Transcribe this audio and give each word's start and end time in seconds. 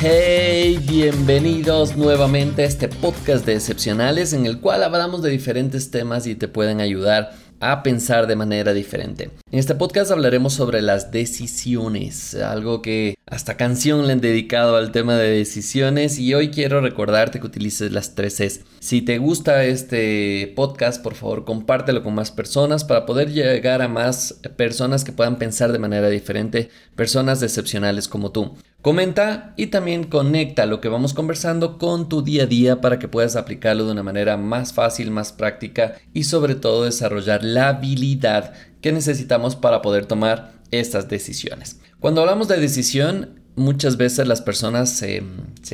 Hey, 0.00 0.78
bienvenidos 0.88 1.96
nuevamente 1.96 2.62
a 2.62 2.66
este 2.66 2.86
podcast 2.88 3.44
de 3.44 3.54
excepcionales 3.54 4.32
en 4.32 4.46
el 4.46 4.60
cual 4.60 4.84
hablamos 4.84 5.22
de 5.22 5.30
diferentes 5.30 5.90
temas 5.90 6.26
y 6.28 6.36
te 6.36 6.46
pueden 6.46 6.80
ayudar 6.80 7.32
a 7.60 7.82
pensar 7.82 8.28
de 8.28 8.36
manera 8.36 8.72
diferente. 8.72 9.30
En 9.50 9.58
este 9.58 9.74
podcast 9.74 10.12
hablaremos 10.12 10.52
sobre 10.52 10.82
las 10.82 11.10
decisiones, 11.10 12.36
algo 12.36 12.80
que 12.80 13.17
hasta 13.30 13.56
canción 13.56 14.06
le 14.06 14.14
han 14.14 14.20
dedicado 14.20 14.76
al 14.76 14.90
tema 14.90 15.16
de 15.16 15.30
decisiones 15.30 16.18
y 16.18 16.34
hoy 16.34 16.50
quiero 16.50 16.80
recordarte 16.80 17.40
que 17.40 17.46
utilices 17.46 17.92
las 17.92 18.14
tres 18.14 18.40
Es. 18.40 18.62
Si 18.80 19.02
te 19.02 19.18
gusta 19.18 19.64
este 19.64 20.52
podcast, 20.56 21.02
por 21.02 21.14
favor 21.14 21.44
compártelo 21.44 22.02
con 22.02 22.14
más 22.14 22.30
personas 22.30 22.84
para 22.84 23.06
poder 23.06 23.30
llegar 23.30 23.82
a 23.82 23.88
más 23.88 24.40
personas 24.56 25.04
que 25.04 25.12
puedan 25.12 25.36
pensar 25.36 25.72
de 25.72 25.78
manera 25.78 26.08
diferente, 26.08 26.70
personas 26.96 27.42
excepcionales 27.42 28.08
como 28.08 28.32
tú. 28.32 28.56
Comenta 28.80 29.52
y 29.56 29.66
también 29.66 30.04
conecta 30.04 30.64
lo 30.64 30.80
que 30.80 30.88
vamos 30.88 31.12
conversando 31.12 31.78
con 31.78 32.08
tu 32.08 32.22
día 32.22 32.44
a 32.44 32.46
día 32.46 32.80
para 32.80 32.98
que 32.98 33.08
puedas 33.08 33.36
aplicarlo 33.36 33.84
de 33.84 33.92
una 33.92 34.02
manera 34.02 34.36
más 34.36 34.72
fácil, 34.72 35.10
más 35.10 35.32
práctica 35.32 35.94
y 36.14 36.24
sobre 36.24 36.54
todo 36.54 36.84
desarrollar 36.84 37.42
la 37.42 37.68
habilidad 37.68 38.54
que 38.80 38.92
necesitamos 38.92 39.56
para 39.56 39.82
poder 39.82 40.06
tomar 40.06 40.52
estas 40.70 41.08
decisiones. 41.08 41.80
Cuando 42.00 42.20
hablamos 42.20 42.46
de 42.46 42.60
decisión, 42.60 43.40
muchas 43.56 43.96
veces 43.96 44.28
las 44.28 44.40
personas 44.40 44.88
se, 44.90 45.20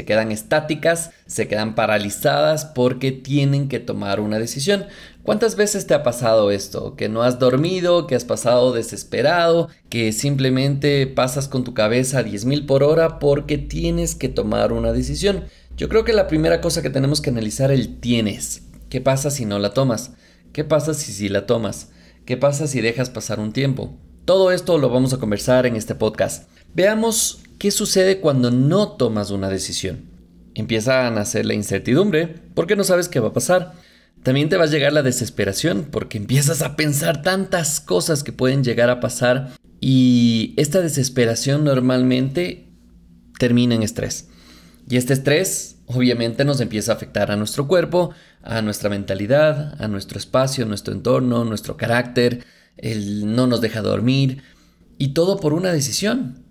quedan 0.06 0.32
estáticas, 0.32 1.10
se 1.26 1.48
quedan 1.48 1.74
paralizadas 1.74 2.64
porque 2.64 3.12
tienen 3.12 3.68
que 3.68 3.78
tomar 3.78 4.20
una 4.20 4.38
decisión. 4.38 4.86
¿Cuántas 5.22 5.54
veces 5.54 5.86
te 5.86 5.92
ha 5.92 6.02
pasado 6.02 6.50
esto? 6.50 6.96
Que 6.96 7.10
no 7.10 7.22
has 7.22 7.38
dormido, 7.38 8.06
que 8.06 8.14
has 8.14 8.24
pasado 8.24 8.72
desesperado, 8.72 9.68
que 9.90 10.12
simplemente 10.12 11.06
pasas 11.06 11.46
con 11.46 11.62
tu 11.62 11.74
cabeza 11.74 12.20
a 12.20 12.24
10.000 12.24 12.64
por 12.64 12.82
hora 12.82 13.18
porque 13.18 13.58
tienes 13.58 14.14
que 14.14 14.30
tomar 14.30 14.72
una 14.72 14.92
decisión. 14.92 15.44
Yo 15.76 15.90
creo 15.90 16.04
que 16.04 16.14
la 16.14 16.26
primera 16.26 16.62
cosa 16.62 16.80
que 16.80 16.88
tenemos 16.88 17.20
que 17.20 17.28
analizar 17.28 17.70
es 17.70 17.80
el 17.80 18.00
tienes. 18.00 18.62
¿Qué 18.88 19.02
pasa 19.02 19.30
si 19.30 19.44
no 19.44 19.58
la 19.58 19.74
tomas? 19.74 20.12
¿Qué 20.54 20.64
pasa 20.64 20.94
si 20.94 21.12
sí 21.12 21.28
la 21.28 21.44
tomas? 21.44 21.90
¿Qué 22.24 22.38
pasa 22.38 22.66
si 22.66 22.80
dejas 22.80 23.10
pasar 23.10 23.40
un 23.40 23.52
tiempo? 23.52 23.98
Todo 24.24 24.52
esto 24.52 24.78
lo 24.78 24.88
vamos 24.88 25.12
a 25.12 25.18
conversar 25.18 25.66
en 25.66 25.76
este 25.76 25.94
podcast. 25.94 26.48
Veamos 26.74 27.40
qué 27.58 27.70
sucede 27.70 28.20
cuando 28.20 28.50
no 28.50 28.92
tomas 28.92 29.30
una 29.30 29.50
decisión. 29.50 30.06
Empieza 30.54 31.06
a 31.06 31.10
nacer 31.10 31.44
la 31.44 31.52
incertidumbre 31.52 32.34
porque 32.54 32.74
no 32.74 32.84
sabes 32.84 33.10
qué 33.10 33.20
va 33.20 33.28
a 33.28 33.32
pasar. 33.34 33.74
También 34.22 34.48
te 34.48 34.56
va 34.56 34.64
a 34.64 34.68
llegar 34.68 34.94
la 34.94 35.02
desesperación 35.02 35.88
porque 35.90 36.16
empiezas 36.16 36.62
a 36.62 36.74
pensar 36.74 37.20
tantas 37.20 37.80
cosas 37.80 38.24
que 38.24 38.32
pueden 38.32 38.64
llegar 38.64 38.88
a 38.88 39.00
pasar 39.00 39.50
y 39.78 40.54
esta 40.56 40.80
desesperación 40.80 41.62
normalmente 41.62 42.70
termina 43.38 43.74
en 43.74 43.82
estrés. 43.82 44.28
Y 44.88 44.96
este 44.96 45.12
estrés 45.12 45.76
obviamente 45.84 46.46
nos 46.46 46.62
empieza 46.62 46.92
a 46.92 46.94
afectar 46.94 47.30
a 47.30 47.36
nuestro 47.36 47.68
cuerpo, 47.68 48.14
a 48.42 48.62
nuestra 48.62 48.88
mentalidad, 48.88 49.78
a 49.78 49.86
nuestro 49.86 50.18
espacio, 50.18 50.64
nuestro 50.64 50.94
entorno, 50.94 51.44
nuestro 51.44 51.76
carácter, 51.76 52.42
él 52.76 53.34
no 53.34 53.46
nos 53.46 53.60
deja 53.60 53.82
dormir 53.82 54.42
y 54.98 55.08
todo 55.08 55.38
por 55.38 55.52
una 55.52 55.72
decisión. 55.72 56.44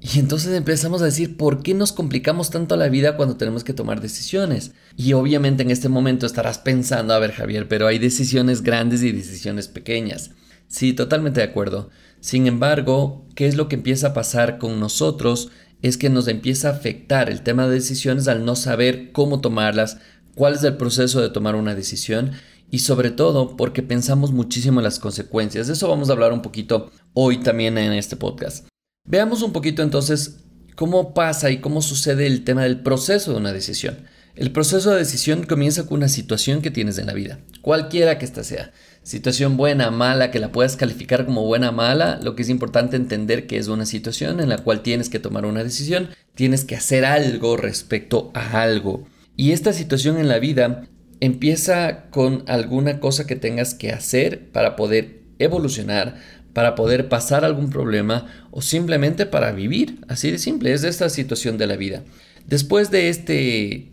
Y 0.00 0.18
entonces 0.18 0.54
empezamos 0.54 1.02
a 1.02 1.06
decir, 1.06 1.36
¿por 1.36 1.62
qué 1.62 1.74
nos 1.74 1.92
complicamos 1.92 2.50
tanto 2.50 2.74
la 2.76 2.88
vida 2.88 3.16
cuando 3.16 3.36
tenemos 3.36 3.64
que 3.64 3.74
tomar 3.74 4.00
decisiones? 4.00 4.72
Y 4.96 5.12
obviamente 5.12 5.62
en 5.62 5.70
este 5.70 5.90
momento 5.90 6.24
estarás 6.24 6.58
pensando, 6.58 7.12
a 7.12 7.18
ver 7.18 7.32
Javier, 7.32 7.68
pero 7.68 7.86
hay 7.86 7.98
decisiones 7.98 8.62
grandes 8.62 9.02
y 9.02 9.12
decisiones 9.12 9.68
pequeñas. 9.68 10.30
Sí, 10.68 10.94
totalmente 10.94 11.40
de 11.40 11.46
acuerdo. 11.46 11.90
Sin 12.20 12.46
embargo, 12.46 13.26
¿qué 13.34 13.46
es 13.46 13.56
lo 13.56 13.68
que 13.68 13.76
empieza 13.76 14.08
a 14.08 14.14
pasar 14.14 14.56
con 14.56 14.80
nosotros? 14.80 15.50
Es 15.82 15.98
que 15.98 16.08
nos 16.08 16.28
empieza 16.28 16.68
a 16.68 16.72
afectar 16.72 17.28
el 17.28 17.42
tema 17.42 17.66
de 17.66 17.74
decisiones 17.74 18.26
al 18.26 18.46
no 18.46 18.56
saber 18.56 19.12
cómo 19.12 19.40
tomarlas, 19.40 19.98
cuál 20.34 20.54
es 20.54 20.64
el 20.64 20.78
proceso 20.78 21.20
de 21.20 21.28
tomar 21.28 21.56
una 21.56 21.74
decisión 21.74 22.32
y 22.70 22.80
sobre 22.80 23.10
todo 23.10 23.56
porque 23.56 23.82
pensamos 23.82 24.32
muchísimo 24.32 24.80
en 24.80 24.84
las 24.84 24.98
consecuencias. 24.98 25.66
De 25.66 25.72
eso 25.72 25.88
vamos 25.88 26.08
a 26.08 26.12
hablar 26.12 26.32
un 26.32 26.42
poquito 26.42 26.90
hoy 27.14 27.38
también 27.38 27.76
en 27.78 27.92
este 27.92 28.16
podcast. 28.16 28.66
Veamos 29.04 29.42
un 29.42 29.52
poquito 29.52 29.82
entonces 29.82 30.44
cómo 30.76 31.12
pasa 31.14 31.50
y 31.50 31.58
cómo 31.58 31.82
sucede 31.82 32.26
el 32.26 32.44
tema 32.44 32.62
del 32.62 32.80
proceso 32.80 33.32
de 33.32 33.38
una 33.38 33.52
decisión. 33.52 34.04
El 34.36 34.52
proceso 34.52 34.92
de 34.92 34.98
decisión 34.98 35.44
comienza 35.44 35.86
con 35.86 35.98
una 35.98 36.08
situación 36.08 36.62
que 36.62 36.70
tienes 36.70 36.98
en 36.98 37.06
la 37.06 37.12
vida, 37.12 37.40
cualquiera 37.62 38.16
que 38.16 38.24
ésta 38.24 38.44
sea. 38.44 38.72
Situación 39.02 39.56
buena, 39.56 39.90
mala, 39.90 40.30
que 40.30 40.38
la 40.38 40.52
puedas 40.52 40.76
calificar 40.76 41.26
como 41.26 41.44
buena, 41.44 41.72
mala, 41.72 42.20
lo 42.22 42.36
que 42.36 42.42
es 42.42 42.48
importante 42.48 42.96
entender 42.96 43.46
que 43.46 43.58
es 43.58 43.68
una 43.68 43.86
situación 43.86 44.40
en 44.40 44.48
la 44.48 44.58
cual 44.58 44.82
tienes 44.82 45.08
que 45.08 45.18
tomar 45.18 45.44
una 45.44 45.64
decisión, 45.64 46.10
tienes 46.34 46.64
que 46.64 46.76
hacer 46.76 47.04
algo 47.04 47.56
respecto 47.56 48.30
a 48.34 48.62
algo. 48.62 49.04
Y 49.36 49.52
esta 49.52 49.72
situación 49.72 50.18
en 50.18 50.28
la 50.28 50.38
vida 50.38 50.86
Empieza 51.20 52.06
con 52.10 52.44
alguna 52.46 52.98
cosa 52.98 53.26
que 53.26 53.36
tengas 53.36 53.74
que 53.74 53.92
hacer 53.92 54.48
para 54.52 54.74
poder 54.74 55.20
evolucionar, 55.38 56.16
para 56.54 56.74
poder 56.74 57.08
pasar 57.08 57.44
algún 57.44 57.70
problema 57.70 58.26
o 58.50 58.62
simplemente 58.62 59.26
para 59.26 59.52
vivir. 59.52 59.98
Así 60.08 60.30
de 60.30 60.38
simple, 60.38 60.72
es 60.72 60.82
esta 60.82 61.10
situación 61.10 61.58
de 61.58 61.66
la 61.66 61.76
vida. 61.76 62.02
Después 62.46 62.90
de 62.90 63.10
este 63.10 63.88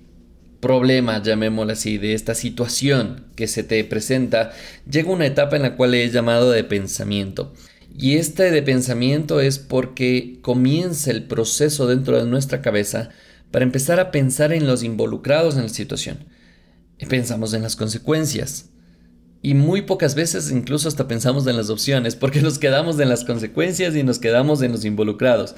problema, 0.61 1.21
llamémoslo 1.21 1.73
así, 1.73 1.97
de 1.97 2.13
esta 2.13 2.33
situación 2.33 3.25
que 3.35 3.47
se 3.47 3.63
te 3.63 3.83
presenta, 3.83 4.51
llega 4.89 5.11
una 5.11 5.25
etapa 5.25 5.57
en 5.57 5.63
la 5.63 5.75
cual 5.75 5.93
he 5.93 6.09
llamado 6.09 6.51
de 6.51 6.63
pensamiento. 6.63 7.53
Y 7.97 8.15
este 8.15 8.51
de 8.51 8.61
pensamiento 8.61 9.41
es 9.41 9.59
porque 9.59 10.39
comienza 10.41 11.11
el 11.11 11.23
proceso 11.23 11.87
dentro 11.87 12.23
de 12.23 12.29
nuestra 12.29 12.61
cabeza 12.61 13.09
para 13.51 13.65
empezar 13.65 13.99
a 13.99 14.11
pensar 14.11 14.53
en 14.53 14.65
los 14.65 14.83
involucrados 14.83 15.57
en 15.57 15.63
la 15.63 15.69
situación 15.69 16.36
pensamos 17.05 17.53
en 17.53 17.61
las 17.61 17.75
consecuencias. 17.75 18.69
Y 19.41 19.53
muy 19.53 19.83
pocas 19.83 20.15
veces 20.15 20.51
incluso 20.51 20.87
hasta 20.87 21.07
pensamos 21.07 21.45
en 21.47 21.55
las 21.55 21.69
opciones, 21.69 22.15
porque 22.15 22.41
nos 22.41 22.57
quedamos 22.57 22.99
en 22.99 23.09
las 23.09 23.23
consecuencias 23.23 23.95
y 23.95 24.03
nos 24.03 24.19
quedamos 24.19 24.61
en 24.61 24.71
los 24.71 24.83
involucrados. 24.83 25.55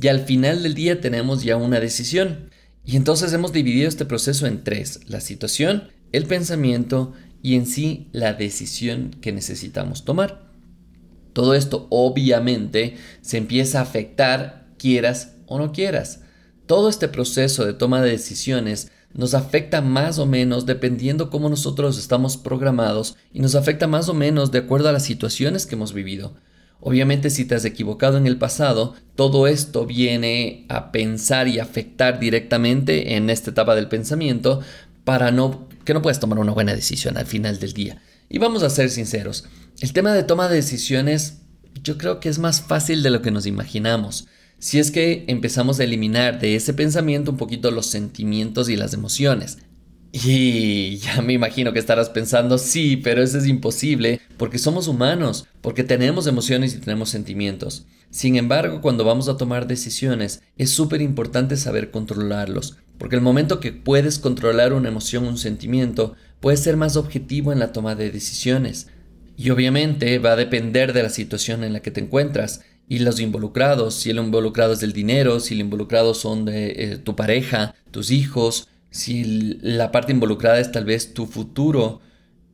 Y 0.00 0.08
al 0.08 0.20
final 0.20 0.62
del 0.62 0.74
día 0.74 1.00
tenemos 1.00 1.42
ya 1.42 1.56
una 1.56 1.80
decisión. 1.80 2.50
Y 2.84 2.96
entonces 2.96 3.32
hemos 3.32 3.52
dividido 3.52 3.88
este 3.88 4.04
proceso 4.04 4.46
en 4.46 4.62
tres, 4.62 5.00
la 5.08 5.20
situación, 5.20 5.88
el 6.12 6.26
pensamiento 6.26 7.14
y 7.42 7.56
en 7.56 7.66
sí 7.66 8.08
la 8.12 8.32
decisión 8.32 9.10
que 9.20 9.32
necesitamos 9.32 10.04
tomar. 10.04 10.46
Todo 11.32 11.54
esto 11.54 11.86
obviamente 11.90 12.96
se 13.20 13.38
empieza 13.38 13.80
a 13.80 13.82
afectar 13.82 14.68
quieras 14.78 15.32
o 15.46 15.58
no 15.58 15.72
quieras. 15.72 16.20
Todo 16.66 16.88
este 16.88 17.08
proceso 17.08 17.64
de 17.64 17.74
toma 17.74 18.00
de 18.02 18.10
decisiones 18.10 18.90
nos 19.16 19.34
afecta 19.34 19.80
más 19.80 20.18
o 20.18 20.26
menos 20.26 20.66
dependiendo 20.66 21.30
cómo 21.30 21.48
nosotros 21.48 21.98
estamos 21.98 22.36
programados 22.36 23.16
y 23.32 23.40
nos 23.40 23.54
afecta 23.54 23.86
más 23.86 24.08
o 24.08 24.14
menos 24.14 24.52
de 24.52 24.58
acuerdo 24.58 24.88
a 24.88 24.92
las 24.92 25.04
situaciones 25.04 25.66
que 25.66 25.74
hemos 25.74 25.92
vivido. 25.92 26.34
Obviamente 26.80 27.30
si 27.30 27.46
te 27.46 27.54
has 27.54 27.64
equivocado 27.64 28.18
en 28.18 28.26
el 28.26 28.36
pasado, 28.36 28.94
todo 29.14 29.46
esto 29.46 29.86
viene 29.86 30.66
a 30.68 30.92
pensar 30.92 31.48
y 31.48 31.58
afectar 31.58 32.20
directamente 32.20 33.16
en 33.16 33.30
esta 33.30 33.50
etapa 33.50 33.74
del 33.74 33.88
pensamiento 33.88 34.60
para 35.04 35.34
que 35.84 35.94
no 35.94 36.02
puedas 36.02 36.20
tomar 36.20 36.38
una 36.38 36.52
buena 36.52 36.74
decisión 36.74 37.16
al 37.16 37.26
final 37.26 37.58
del 37.58 37.72
día. 37.72 38.02
Y 38.28 38.38
vamos 38.38 38.62
a 38.62 38.70
ser 38.70 38.90
sinceros, 38.90 39.44
el 39.80 39.92
tema 39.92 40.12
de 40.12 40.24
toma 40.24 40.48
de 40.48 40.56
decisiones 40.56 41.38
yo 41.82 41.98
creo 41.98 42.20
que 42.20 42.28
es 42.28 42.38
más 42.38 42.60
fácil 42.62 43.02
de 43.02 43.10
lo 43.10 43.22
que 43.22 43.30
nos 43.30 43.46
imaginamos 43.46 44.26
si 44.58 44.78
es 44.78 44.90
que 44.90 45.24
empezamos 45.28 45.78
a 45.78 45.84
eliminar 45.84 46.38
de 46.40 46.56
ese 46.56 46.74
pensamiento 46.74 47.30
un 47.30 47.36
poquito 47.36 47.70
los 47.70 47.86
sentimientos 47.86 48.68
y 48.68 48.76
las 48.76 48.94
emociones. 48.94 49.58
Y 50.12 50.96
ya 50.96 51.20
me 51.20 51.34
imagino 51.34 51.72
que 51.72 51.78
estarás 51.78 52.08
pensando, 52.08 52.56
sí, 52.56 52.96
pero 52.96 53.22
eso 53.22 53.36
es 53.36 53.46
imposible, 53.46 54.20
porque 54.38 54.58
somos 54.58 54.88
humanos, 54.88 55.46
porque 55.60 55.84
tenemos 55.84 56.26
emociones 56.26 56.74
y 56.74 56.78
tenemos 56.78 57.10
sentimientos. 57.10 57.86
Sin 58.10 58.36
embargo, 58.36 58.80
cuando 58.80 59.04
vamos 59.04 59.28
a 59.28 59.36
tomar 59.36 59.66
decisiones, 59.66 60.42
es 60.56 60.70
súper 60.70 61.02
importante 61.02 61.56
saber 61.56 61.90
controlarlos, 61.90 62.78
porque 62.98 63.16
el 63.16 63.22
momento 63.22 63.60
que 63.60 63.72
puedes 63.72 64.18
controlar 64.18 64.72
una 64.72 64.88
emoción 64.88 65.26
o 65.26 65.28
un 65.28 65.38
sentimiento, 65.38 66.14
puedes 66.40 66.60
ser 66.60 66.78
más 66.78 66.96
objetivo 66.96 67.52
en 67.52 67.58
la 67.58 67.72
toma 67.72 67.94
de 67.94 68.10
decisiones. 68.10 68.88
Y 69.36 69.50
obviamente 69.50 70.18
va 70.18 70.32
a 70.32 70.36
depender 70.36 70.94
de 70.94 71.02
la 71.02 71.10
situación 71.10 71.62
en 71.62 71.74
la 71.74 71.80
que 71.80 71.90
te 71.90 72.00
encuentras 72.00 72.62
y 72.88 73.00
los 73.00 73.20
involucrados, 73.20 73.94
si 73.94 74.10
el 74.10 74.18
involucrado 74.18 74.72
es 74.72 74.80
del 74.80 74.92
dinero, 74.92 75.40
si 75.40 75.54
el 75.54 75.60
involucrado 75.60 76.14
son 76.14 76.44
de 76.44 76.66
eh, 76.76 76.96
tu 76.98 77.16
pareja, 77.16 77.74
tus 77.90 78.10
hijos, 78.10 78.68
si 78.90 79.24
la 79.60 79.90
parte 79.90 80.12
involucrada 80.12 80.60
es 80.60 80.70
tal 80.72 80.84
vez 80.84 81.12
tu 81.12 81.26
futuro 81.26 82.00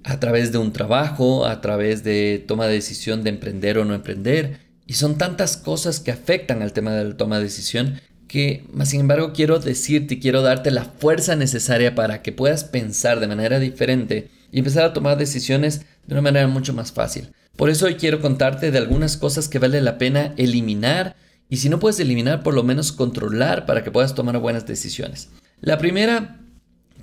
a 0.05 0.19
través 0.19 0.51
de 0.51 0.59
un 0.59 0.73
trabajo, 0.73 1.47
a 1.47 1.61
través 1.61 2.03
de 2.03 2.43
toma 2.47 2.67
de 2.67 2.75
decisión 2.75 3.23
de 3.23 3.31
emprender 3.31 3.79
o 3.79 3.85
no 3.85 3.95
emprender. 3.95 4.59
Y 4.87 4.95
son 4.95 5.17
tantas 5.17 5.57
cosas 5.57 6.01
que 6.01 6.11
afectan 6.11 6.63
al 6.63 6.73
tema 6.73 6.93
de 6.93 7.05
la 7.05 7.17
toma 7.17 7.39
de 7.39 7.45
decisión 7.45 8.01
que, 8.27 8.65
más 8.73 8.89
sin 8.89 9.01
embargo, 9.01 9.33
quiero 9.35 9.59
decirte 9.59 10.19
quiero 10.19 10.43
darte 10.43 10.71
la 10.71 10.85
fuerza 10.85 11.37
necesaria 11.37 11.95
para 11.95 12.23
que 12.23 12.33
puedas 12.33 12.65
pensar 12.65 13.21
de 13.21 13.27
manera 13.29 13.59
diferente 13.59 14.31
y 14.51 14.59
empezar 14.59 14.85
a 14.85 14.93
tomar 14.93 15.19
decisiones 15.19 15.83
de 16.07 16.15
una 16.15 16.23
manera 16.23 16.49
mucho 16.49 16.73
más 16.73 16.93
fácil. 16.93 17.33
Por 17.57 17.71
eso 17.71 17.87
hoy 17.87 17.95
quiero 17.97 18.21
contarte 18.21 18.71
de 18.71 18.79
algunas 18.79 19.17
cosas 19.17 19.49
que 19.49 19.59
vale 19.59 19.81
la 19.81 19.99
pena 19.99 20.35
eliminar 20.37 21.17
y 21.49 21.59
si 21.59 21.69
no 21.69 21.79
puedes 21.79 22.01
eliminar, 22.01 22.43
por 22.43 22.55
lo 22.55 22.63
menos 22.63 22.93
controlar 22.93 23.67
para 23.67 23.85
que 23.85 23.91
puedas 23.91 24.15
tomar 24.15 24.39
buenas 24.39 24.67
decisiones. 24.67 25.29
La 25.61 25.79
primera 25.79 26.41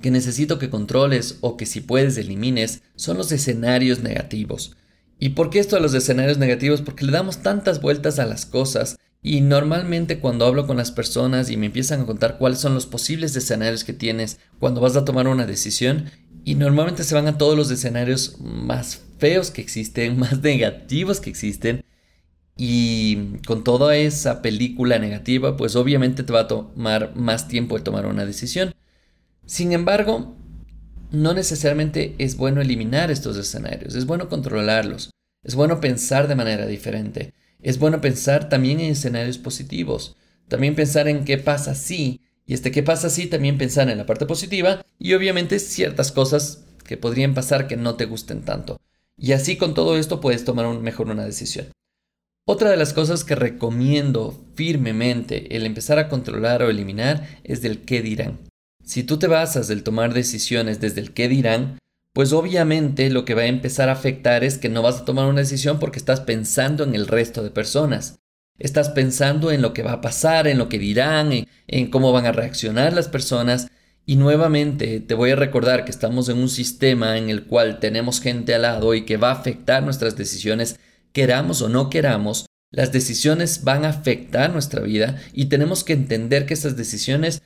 que 0.00 0.10
necesito 0.10 0.58
que 0.58 0.70
controles 0.70 1.38
o 1.40 1.56
que 1.56 1.66
si 1.66 1.80
puedes 1.80 2.16
elimines 2.16 2.82
son 2.96 3.16
los 3.16 3.30
escenarios 3.32 4.00
negativos. 4.00 4.76
¿Y 5.18 5.30
por 5.30 5.50
qué 5.50 5.58
esto 5.58 5.76
de 5.76 5.82
los 5.82 5.94
escenarios 5.94 6.38
negativos? 6.38 6.80
Porque 6.80 7.04
le 7.04 7.12
damos 7.12 7.42
tantas 7.42 7.80
vueltas 7.80 8.18
a 8.18 8.26
las 8.26 8.46
cosas 8.46 8.96
y 9.22 9.42
normalmente 9.42 10.18
cuando 10.18 10.46
hablo 10.46 10.66
con 10.66 10.78
las 10.78 10.90
personas 10.90 11.50
y 11.50 11.58
me 11.58 11.66
empiezan 11.66 12.00
a 12.00 12.06
contar 12.06 12.38
cuáles 12.38 12.58
son 12.58 12.74
los 12.74 12.86
posibles 12.86 13.36
escenarios 13.36 13.84
que 13.84 13.92
tienes 13.92 14.38
cuando 14.58 14.80
vas 14.80 14.96
a 14.96 15.04
tomar 15.04 15.28
una 15.28 15.46
decisión, 15.46 16.10
y 16.44 16.54
normalmente 16.54 17.04
se 17.04 17.14
van 17.14 17.26
a 17.26 17.38
todos 17.38 17.56
los 17.56 17.70
escenarios 17.70 18.40
más 18.40 19.02
feos 19.18 19.50
que 19.50 19.60
existen, 19.60 20.18
más 20.18 20.40
negativos 20.42 21.20
que 21.20 21.30
existen. 21.30 21.84
Y 22.56 23.38
con 23.46 23.64
toda 23.64 23.96
esa 23.96 24.42
película 24.42 24.98
negativa, 24.98 25.56
pues 25.56 25.76
obviamente 25.76 26.22
te 26.22 26.32
va 26.32 26.40
a 26.40 26.48
tomar 26.48 27.16
más 27.16 27.48
tiempo 27.48 27.76
de 27.76 27.84
tomar 27.84 28.04
una 28.04 28.26
decisión. 28.26 28.74
Sin 29.46 29.72
embargo, 29.72 30.36
no 31.10 31.32
necesariamente 31.32 32.14
es 32.18 32.36
bueno 32.36 32.60
eliminar 32.60 33.10
estos 33.10 33.36
escenarios, 33.36 33.94
es 33.94 34.06
bueno 34.06 34.28
controlarlos, 34.28 35.10
es 35.42 35.54
bueno 35.54 35.80
pensar 35.80 36.28
de 36.28 36.34
manera 36.34 36.66
diferente, 36.66 37.32
es 37.60 37.78
bueno 37.78 38.00
pensar 38.00 38.48
también 38.48 38.80
en 38.80 38.92
escenarios 38.92 39.38
positivos, 39.38 40.16
también 40.48 40.74
pensar 40.74 41.08
en 41.08 41.24
qué 41.24 41.38
pasa 41.38 41.74
si 41.74 42.20
y 42.50 42.54
este 42.54 42.72
qué 42.72 42.82
pasa 42.82 43.10
si 43.10 43.28
también 43.28 43.58
pensar 43.58 43.88
en 43.90 43.98
la 43.98 44.06
parte 44.06 44.26
positiva 44.26 44.84
y 44.98 45.14
obviamente 45.14 45.60
ciertas 45.60 46.10
cosas 46.10 46.64
que 46.84 46.96
podrían 46.96 47.32
pasar 47.32 47.68
que 47.68 47.76
no 47.76 47.94
te 47.94 48.06
gusten 48.06 48.42
tanto. 48.42 48.80
Y 49.16 49.30
así 49.34 49.56
con 49.56 49.72
todo 49.72 49.96
esto 49.96 50.20
puedes 50.20 50.44
tomar 50.44 50.66
mejor 50.80 51.06
una 51.10 51.24
decisión. 51.24 51.68
Otra 52.48 52.70
de 52.70 52.76
las 52.76 52.92
cosas 52.92 53.22
que 53.22 53.36
recomiendo 53.36 54.36
firmemente 54.56 55.54
el 55.54 55.64
empezar 55.64 56.00
a 56.00 56.08
controlar 56.08 56.64
o 56.64 56.70
eliminar 56.70 57.24
es 57.44 57.62
del 57.62 57.82
qué 57.82 58.02
dirán. 58.02 58.40
Si 58.84 59.04
tú 59.04 59.16
te 59.16 59.28
basas 59.28 59.68
del 59.68 59.84
tomar 59.84 60.12
decisiones 60.12 60.80
desde 60.80 61.02
el 61.02 61.12
qué 61.12 61.28
dirán, 61.28 61.78
pues 62.12 62.32
obviamente 62.32 63.10
lo 63.10 63.24
que 63.24 63.34
va 63.34 63.42
a 63.42 63.46
empezar 63.46 63.88
a 63.88 63.92
afectar 63.92 64.42
es 64.42 64.58
que 64.58 64.68
no 64.68 64.82
vas 64.82 65.02
a 65.02 65.04
tomar 65.04 65.26
una 65.26 65.42
decisión 65.42 65.78
porque 65.78 66.00
estás 66.00 66.18
pensando 66.18 66.82
en 66.82 66.96
el 66.96 67.06
resto 67.06 67.44
de 67.44 67.52
personas. 67.52 68.19
Estás 68.60 68.90
pensando 68.90 69.50
en 69.50 69.62
lo 69.62 69.72
que 69.72 69.82
va 69.82 69.92
a 69.92 70.00
pasar, 70.02 70.46
en 70.46 70.58
lo 70.58 70.68
que 70.68 70.78
dirán, 70.78 71.46
en, 71.66 71.90
cómo 71.90 72.12
van 72.12 72.26
a 72.26 72.32
reaccionar 72.32 72.92
las 72.92 73.08
personas. 73.08 73.68
Y 74.04 74.16
nuevamente 74.16 75.00
te 75.00 75.14
voy 75.14 75.30
a 75.30 75.36
recordar 75.36 75.84
que 75.84 75.90
estamos 75.90 76.28
en 76.28 76.38
un 76.38 76.50
sistema 76.50 77.16
en 77.16 77.30
el 77.30 77.46
cual 77.46 77.80
tenemos 77.80 78.20
gente 78.20 78.54
al 78.54 78.62
lado 78.62 78.94
y 78.94 79.06
que 79.06 79.16
va 79.16 79.30
a 79.30 79.34
afectar 79.34 79.82
nuestras 79.82 80.16
decisiones, 80.16 80.78
queramos 81.12 81.62
o 81.62 81.70
no 81.70 81.88
queramos. 81.88 82.46
Las 82.70 82.92
decisiones 82.92 83.64
van 83.64 83.86
a 83.86 83.90
afectar 83.90 84.52
nuestra 84.52 84.82
vida 84.82 85.16
y 85.32 85.46
tenemos 85.46 85.82
que 85.82 85.94
entender 85.94 86.44
que 86.44 86.54
estas 86.54 86.76
decisiones, 86.76 87.42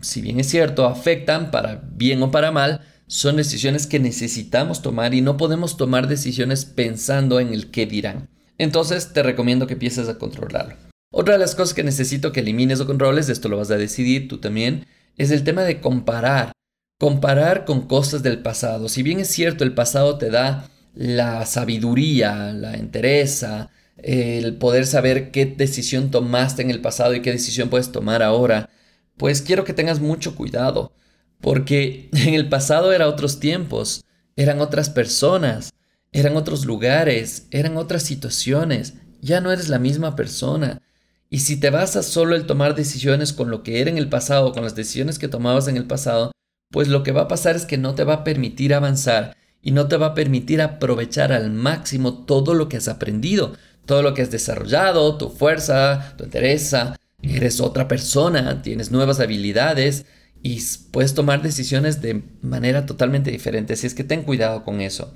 si 0.00 0.20
bien 0.20 0.40
es 0.40 0.48
cierto, 0.48 0.86
afectan 0.86 1.52
para 1.52 1.82
bien 1.92 2.22
o 2.24 2.32
para 2.32 2.50
mal, 2.50 2.80
son 3.06 3.36
decisiones 3.36 3.86
que 3.86 4.00
necesitamos 4.00 4.82
tomar 4.82 5.14
y 5.14 5.20
no 5.20 5.36
podemos 5.36 5.76
tomar 5.76 6.08
decisiones 6.08 6.64
pensando 6.64 7.38
en 7.38 7.54
el 7.54 7.70
qué 7.70 7.86
dirán. 7.86 8.28
Entonces 8.58 9.12
te 9.12 9.22
recomiendo 9.22 9.66
que 9.66 9.74
empieces 9.74 10.08
a 10.08 10.18
controlarlo. 10.18 10.76
Otra 11.12 11.34
de 11.34 11.40
las 11.40 11.54
cosas 11.54 11.74
que 11.74 11.84
necesito 11.84 12.32
que 12.32 12.40
elimines 12.40 12.80
o 12.80 12.86
controles, 12.86 13.28
esto 13.28 13.48
lo 13.48 13.56
vas 13.56 13.70
a 13.70 13.76
decidir 13.76 14.28
tú 14.28 14.38
también, 14.38 14.86
es 15.16 15.30
el 15.30 15.44
tema 15.44 15.62
de 15.62 15.80
comparar. 15.80 16.52
Comparar 16.98 17.64
con 17.64 17.86
cosas 17.86 18.22
del 18.22 18.40
pasado. 18.40 18.88
Si 18.88 19.02
bien 19.02 19.20
es 19.20 19.28
cierto, 19.28 19.64
el 19.64 19.74
pasado 19.74 20.18
te 20.18 20.30
da 20.30 20.68
la 20.94 21.44
sabiduría, 21.44 22.52
la 22.52 22.74
entereza, 22.74 23.70
el 23.98 24.56
poder 24.56 24.86
saber 24.86 25.30
qué 25.30 25.46
decisión 25.46 26.10
tomaste 26.10 26.62
en 26.62 26.70
el 26.70 26.80
pasado 26.80 27.14
y 27.14 27.22
qué 27.22 27.32
decisión 27.32 27.68
puedes 27.68 27.92
tomar 27.92 28.22
ahora, 28.22 28.70
pues 29.16 29.42
quiero 29.42 29.64
que 29.64 29.72
tengas 29.72 30.00
mucho 30.00 30.34
cuidado, 30.34 30.92
porque 31.40 32.08
en 32.12 32.34
el 32.34 32.48
pasado 32.48 32.92
eran 32.92 33.08
otros 33.08 33.40
tiempos, 33.40 34.04
eran 34.36 34.60
otras 34.60 34.90
personas, 34.90 35.72
eran 36.16 36.34
otros 36.38 36.64
lugares, 36.64 37.46
eran 37.50 37.76
otras 37.76 38.02
situaciones, 38.02 38.94
ya 39.20 39.42
no 39.42 39.52
eres 39.52 39.68
la 39.68 39.78
misma 39.78 40.16
persona. 40.16 40.80
Y 41.28 41.40
si 41.40 41.60
te 41.60 41.68
basas 41.68 42.06
solo 42.06 42.36
en 42.36 42.46
tomar 42.46 42.74
decisiones 42.74 43.34
con 43.34 43.50
lo 43.50 43.62
que 43.62 43.82
era 43.82 43.90
en 43.90 43.98
el 43.98 44.08
pasado, 44.08 44.52
con 44.52 44.62
las 44.62 44.74
decisiones 44.74 45.18
que 45.18 45.28
tomabas 45.28 45.68
en 45.68 45.76
el 45.76 45.86
pasado, 45.86 46.32
pues 46.70 46.88
lo 46.88 47.02
que 47.02 47.12
va 47.12 47.22
a 47.22 47.28
pasar 47.28 47.54
es 47.54 47.66
que 47.66 47.76
no 47.76 47.94
te 47.94 48.04
va 48.04 48.14
a 48.14 48.24
permitir 48.24 48.72
avanzar 48.72 49.36
y 49.60 49.72
no 49.72 49.88
te 49.88 49.98
va 49.98 50.06
a 50.06 50.14
permitir 50.14 50.62
aprovechar 50.62 51.32
al 51.32 51.50
máximo 51.50 52.24
todo 52.24 52.54
lo 52.54 52.70
que 52.70 52.78
has 52.78 52.88
aprendido, 52.88 53.52
todo 53.84 54.00
lo 54.02 54.14
que 54.14 54.22
has 54.22 54.30
desarrollado, 54.30 55.18
tu 55.18 55.28
fuerza, 55.28 56.14
tu 56.16 56.24
entereza. 56.24 56.96
Eres 57.20 57.60
otra 57.60 57.88
persona, 57.88 58.62
tienes 58.62 58.90
nuevas 58.90 59.20
habilidades 59.20 60.06
y 60.42 60.62
puedes 60.92 61.12
tomar 61.12 61.42
decisiones 61.42 62.00
de 62.00 62.22
manera 62.40 62.86
totalmente 62.86 63.30
diferente. 63.30 63.74
Así 63.74 63.86
es 63.86 63.92
que 63.92 64.04
ten 64.04 64.22
cuidado 64.22 64.64
con 64.64 64.80
eso. 64.80 65.12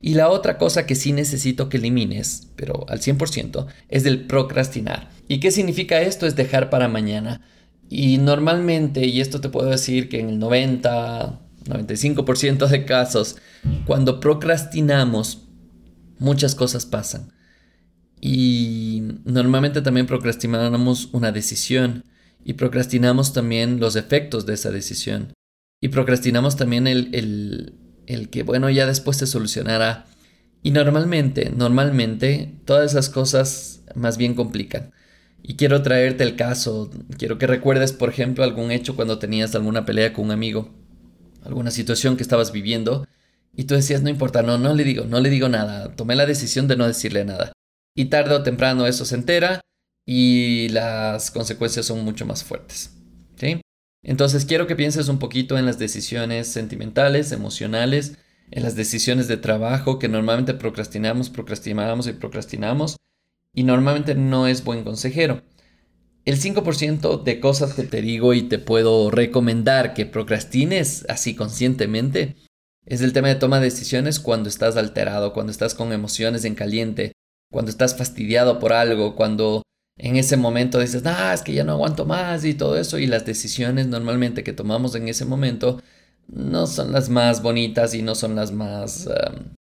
Y 0.00 0.14
la 0.14 0.28
otra 0.28 0.58
cosa 0.58 0.86
que 0.86 0.94
sí 0.94 1.12
necesito 1.12 1.68
que 1.68 1.78
elimines, 1.78 2.48
pero 2.56 2.86
al 2.88 3.00
100%, 3.00 3.66
es 3.88 4.04
del 4.04 4.26
procrastinar. 4.26 5.10
¿Y 5.26 5.40
qué 5.40 5.50
significa 5.50 6.00
esto? 6.00 6.26
Es 6.26 6.36
dejar 6.36 6.70
para 6.70 6.88
mañana. 6.88 7.40
Y 7.88 8.18
normalmente, 8.18 9.06
y 9.06 9.20
esto 9.20 9.40
te 9.40 9.48
puedo 9.48 9.70
decir 9.70 10.08
que 10.08 10.20
en 10.20 10.28
el 10.28 10.38
90, 10.38 11.40
95% 11.64 12.68
de 12.68 12.84
casos, 12.84 13.36
cuando 13.86 14.20
procrastinamos, 14.20 15.48
muchas 16.18 16.54
cosas 16.54 16.86
pasan. 16.86 17.32
Y 18.20 19.02
normalmente 19.24 19.82
también 19.82 20.06
procrastinamos 20.06 21.08
una 21.12 21.32
decisión 21.32 22.04
y 22.44 22.54
procrastinamos 22.54 23.32
también 23.32 23.80
los 23.80 23.96
efectos 23.96 24.46
de 24.46 24.54
esa 24.54 24.70
decisión. 24.70 25.32
Y 25.80 25.88
procrastinamos 25.88 26.56
también 26.56 26.86
el, 26.86 27.14
el, 27.14 27.74
el 28.08 28.30
que, 28.30 28.42
bueno, 28.42 28.70
ya 28.70 28.86
después 28.86 29.18
se 29.18 29.26
solucionará. 29.26 30.06
Y 30.62 30.70
normalmente, 30.72 31.52
normalmente, 31.54 32.54
todas 32.64 32.90
esas 32.90 33.10
cosas 33.10 33.82
más 33.94 34.16
bien 34.16 34.34
complican. 34.34 34.92
Y 35.42 35.56
quiero 35.56 35.82
traerte 35.82 36.24
el 36.24 36.34
caso, 36.34 36.90
quiero 37.16 37.38
que 37.38 37.46
recuerdes, 37.46 37.92
por 37.92 38.08
ejemplo, 38.08 38.42
algún 38.42 38.70
hecho 38.70 38.96
cuando 38.96 39.18
tenías 39.18 39.54
alguna 39.54 39.84
pelea 39.84 40.12
con 40.12 40.24
un 40.24 40.30
amigo, 40.32 40.74
alguna 41.44 41.70
situación 41.70 42.16
que 42.16 42.22
estabas 42.22 42.50
viviendo, 42.50 43.06
y 43.54 43.64
tú 43.64 43.74
decías, 43.74 44.02
no 44.02 44.08
importa, 44.08 44.42
no, 44.42 44.58
no 44.58 44.74
le 44.74 44.84
digo, 44.84 45.04
no 45.04 45.20
le 45.20 45.30
digo 45.30 45.48
nada, 45.48 45.94
tomé 45.94 46.16
la 46.16 46.26
decisión 46.26 46.66
de 46.66 46.76
no 46.76 46.86
decirle 46.86 47.24
nada. 47.24 47.52
Y 47.94 48.06
tarde 48.06 48.34
o 48.34 48.42
temprano 48.42 48.86
eso 48.86 49.04
se 49.04 49.16
entera 49.16 49.60
y 50.06 50.68
las 50.70 51.30
consecuencias 51.30 51.86
son 51.86 52.04
mucho 52.04 52.24
más 52.24 52.44
fuertes. 52.44 52.97
Entonces 54.02 54.44
quiero 54.44 54.66
que 54.66 54.76
pienses 54.76 55.08
un 55.08 55.18
poquito 55.18 55.58
en 55.58 55.66
las 55.66 55.78
decisiones 55.78 56.48
sentimentales, 56.48 57.32
emocionales, 57.32 58.18
en 58.50 58.62
las 58.62 58.76
decisiones 58.76 59.28
de 59.28 59.36
trabajo 59.36 59.98
que 59.98 60.08
normalmente 60.08 60.54
procrastinamos, 60.54 61.30
procrastinamos 61.30 62.06
y 62.06 62.12
procrastinamos 62.12 62.96
y 63.54 63.64
normalmente 63.64 64.14
no 64.14 64.46
es 64.46 64.64
buen 64.64 64.84
consejero. 64.84 65.42
El 66.24 66.38
5% 66.38 67.22
de 67.22 67.40
cosas 67.40 67.74
que 67.74 67.84
te 67.84 68.02
digo 68.02 68.34
y 68.34 68.42
te 68.42 68.58
puedo 68.58 69.10
recomendar 69.10 69.94
que 69.94 70.06
procrastines 70.06 71.06
así 71.08 71.34
conscientemente 71.34 72.36
es 72.84 73.00
el 73.00 73.12
tema 73.12 73.28
de 73.28 73.34
toma 73.34 73.60
de 73.60 73.66
decisiones 73.66 74.20
cuando 74.20 74.48
estás 74.48 74.76
alterado, 74.76 75.32
cuando 75.32 75.52
estás 75.52 75.74
con 75.74 75.92
emociones 75.92 76.44
en 76.44 76.54
caliente, 76.54 77.12
cuando 77.50 77.70
estás 77.70 77.96
fastidiado 77.96 78.58
por 78.58 78.72
algo, 78.72 79.16
cuando 79.16 79.62
en 79.98 80.16
ese 80.16 80.36
momento 80.36 80.78
dices, 80.78 81.02
ah, 81.04 81.34
es 81.34 81.42
que 81.42 81.52
ya 81.52 81.64
no 81.64 81.72
aguanto 81.72 82.06
más 82.06 82.44
y 82.44 82.54
todo 82.54 82.78
eso, 82.78 82.98
y 82.98 83.06
las 83.06 83.26
decisiones 83.26 83.88
normalmente 83.88 84.44
que 84.44 84.52
tomamos 84.52 84.94
en 84.94 85.08
ese 85.08 85.24
momento 85.24 85.82
no 86.28 86.66
son 86.66 86.92
las 86.92 87.08
más 87.08 87.42
bonitas 87.42 87.94
y 87.94 88.02
no 88.02 88.14
son 88.14 88.36
las 88.36 88.52
más, 88.52 89.08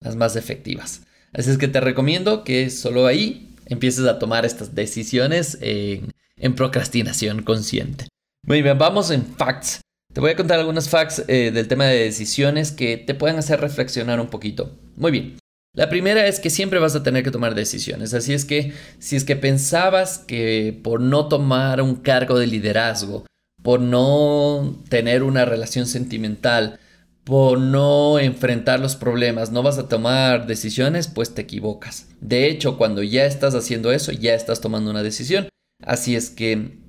las 0.02 0.16
más 0.16 0.36
efectivas. 0.36 1.02
Así 1.34 1.50
es 1.50 1.58
que 1.58 1.68
te 1.68 1.80
recomiendo 1.80 2.44
que 2.44 2.70
solo 2.70 3.08
ahí 3.08 3.56
empieces 3.66 4.06
a 4.06 4.20
tomar 4.20 4.46
estas 4.46 4.76
decisiones 4.76 5.58
en, 5.62 6.12
procrastinación 6.56 7.44
consciente. 7.44 8.08
Muy 8.46 8.62
bien, 8.62 8.78
vamos 8.78 9.12
en 9.12 9.26
facts. 9.26 9.82
Te 10.14 10.22
voy 10.22 10.32
a 10.32 10.36
contar 10.36 10.60
algunos 10.60 10.90
facts 10.90 11.24
eh, 11.28 11.52
del 11.52 11.68
tema 11.68 11.86
de 11.86 12.04
decisiones 12.04 12.72
que 12.72 12.98
te 12.98 13.14
pueden 13.14 13.38
hacer 13.38 13.62
reflexionar 13.62 14.20
un 14.20 14.28
poquito. 14.28 14.72
Muy 14.96 15.12
bien. 15.12 15.39
La 15.74 15.88
primera 15.88 16.26
es 16.26 16.40
que 16.40 16.50
siempre 16.50 16.80
vas 16.80 16.96
a 16.96 17.04
tener 17.04 17.24
que 17.24 17.32
tomar 17.32 17.54
decisiones, 17.54 18.14
así 18.14 18.34
es 18.34 18.46
que 18.46 18.74
si 18.98 19.16
es 19.16 19.24
que 19.24 19.36
pensabas 19.36 20.18
que 20.18 20.80
por 20.84 21.00
no 21.00 21.28
tomar 21.28 21.82
un 21.82 21.96
cargo 21.96 22.40
de 22.40 22.48
liderazgo, 22.48 23.26
por 23.62 23.80
no 23.80 24.82
tener 24.90 25.22
una 25.22 25.46
relación 25.46 25.86
sentimental, 25.86 26.80
por 27.24 27.60
no 27.60 28.18
enfrentar 28.18 28.80
los 28.80 28.96
problemas, 28.96 29.52
no 29.52 29.62
vas 29.62 29.78
a 29.78 29.88
tomar 29.88 30.48
decisiones, 30.48 31.08
pues 31.08 31.36
te 31.36 31.42
equivocas. 31.42 32.08
De 32.20 32.48
hecho, 32.48 32.78
cuando 32.78 33.04
ya 33.04 33.26
estás 33.26 33.54
haciendo 33.54 33.92
eso, 33.92 34.12
ya 34.12 34.34
estás 34.34 34.62
tomando 34.62 34.90
una 34.90 35.04
decisión. 35.04 35.50
Así 35.86 36.16
es 36.16 36.32
que 36.32 36.80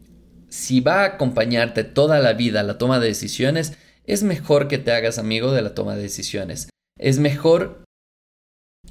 si 0.49 0.80
va 0.80 1.02
a 1.02 1.06
acompañarte 1.06 1.84
toda 1.84 2.20
la 2.20 2.32
vida 2.32 2.62
la 2.62 2.78
toma 2.78 2.99
de 2.99 3.08
decisiones, 3.08 3.75
es 4.04 4.22
mejor 4.22 4.66
que 4.66 4.78
te 4.78 4.92
hagas 4.92 5.18
amigo 5.18 5.52
de 5.52 5.60
la 5.60 5.75
toma 5.75 5.94
de 5.94 6.02
decisiones. 6.02 6.70
Es 6.99 7.18
mejor 7.18 7.84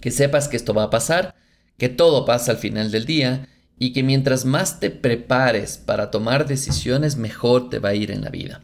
que 0.01 0.11
sepas 0.11 0.47
que 0.47 0.57
esto 0.57 0.73
va 0.73 0.83
a 0.83 0.89
pasar, 0.89 1.35
que 1.77 1.89
todo 1.89 2.25
pasa 2.25 2.51
al 2.51 2.57
final 2.57 2.91
del 2.91 3.05
día 3.05 3.47
y 3.77 3.93
que 3.93 4.03
mientras 4.03 4.45
más 4.45 4.79
te 4.79 4.89
prepares 4.89 5.77
para 5.77 6.11
tomar 6.11 6.47
decisiones, 6.47 7.15
mejor 7.15 7.69
te 7.69 7.79
va 7.79 7.89
a 7.89 7.95
ir 7.95 8.11
en 8.11 8.21
la 8.21 8.29
vida. 8.29 8.61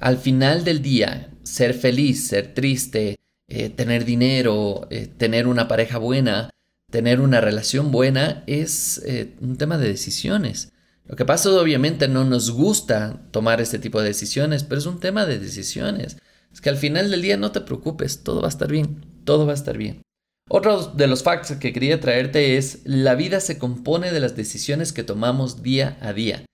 Al 0.00 0.18
final 0.18 0.64
del 0.64 0.82
día, 0.82 1.30
ser 1.42 1.74
feliz, 1.74 2.28
ser 2.28 2.54
triste, 2.54 3.16
eh, 3.48 3.70
tener 3.70 4.04
dinero, 4.04 4.86
eh, 4.90 5.06
tener 5.06 5.46
una 5.46 5.68
pareja 5.68 5.98
buena, 5.98 6.50
tener 6.90 7.20
una 7.20 7.40
relación 7.40 7.90
buena, 7.90 8.44
es 8.46 9.02
eh, 9.04 9.34
un 9.40 9.56
tema 9.56 9.78
de 9.78 9.88
decisiones. 9.88 10.72
Lo 11.06 11.16
que 11.16 11.24
pasa 11.24 11.50
obviamente 11.50 12.08
no 12.08 12.24
nos 12.24 12.50
gusta 12.50 13.22
tomar 13.30 13.60
este 13.60 13.78
tipo 13.78 14.00
de 14.00 14.08
decisiones, 14.08 14.64
pero 14.64 14.78
es 14.78 14.86
un 14.86 15.00
tema 15.00 15.26
de 15.26 15.38
decisiones. 15.38 16.16
Es 16.52 16.60
que 16.60 16.70
al 16.70 16.76
final 16.76 17.10
del 17.10 17.20
día 17.20 17.36
no 17.36 17.52
te 17.52 17.60
preocupes, 17.60 18.22
todo 18.22 18.40
va 18.40 18.46
a 18.46 18.50
estar 18.50 18.70
bien, 18.70 19.04
todo 19.24 19.44
va 19.44 19.52
a 19.52 19.56
estar 19.56 19.76
bien. 19.76 20.02
Otro 20.48 20.88
de 20.88 21.06
los 21.06 21.22
facts 21.22 21.52
que 21.56 21.72
quería 21.72 22.00
traerte 22.00 22.56
es, 22.56 22.80
la 22.84 23.14
vida 23.14 23.40
se 23.40 23.58
compone 23.58 24.12
de 24.12 24.20
las 24.20 24.36
decisiones 24.36 24.92
que 24.92 25.02
tomamos 25.02 25.62
día 25.62 25.96
a 26.00 26.12
día. 26.12 26.44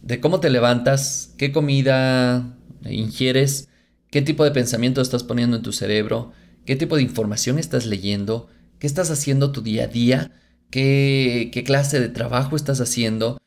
De 0.00 0.20
cómo 0.20 0.38
te 0.40 0.50
levantas, 0.50 1.34
qué 1.36 1.52
comida 1.52 2.56
ingieres, 2.84 3.68
qué 4.10 4.22
tipo 4.22 4.44
de 4.44 4.52
pensamiento 4.52 5.00
estás 5.00 5.24
poniendo 5.24 5.56
en 5.56 5.62
tu 5.62 5.72
cerebro, 5.72 6.32
qué 6.64 6.76
tipo 6.76 6.96
de 6.96 7.02
información 7.02 7.58
estás 7.58 7.84
leyendo, 7.86 8.48
qué 8.78 8.86
estás 8.86 9.10
haciendo 9.10 9.50
tu 9.50 9.60
día 9.62 9.84
a 9.84 9.88
día, 9.88 10.30
qué, 10.70 11.50
qué 11.52 11.64
clase 11.64 11.98
de 11.98 12.08
trabajo 12.08 12.54
estás 12.54 12.80
haciendo, 12.80 13.38